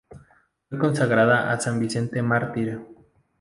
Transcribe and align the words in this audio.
Fue 0.67 0.79
consagrada 0.79 1.51
a 1.53 1.59
San 1.59 1.79
Vicente 1.79 2.23
Mártir. 2.23 2.81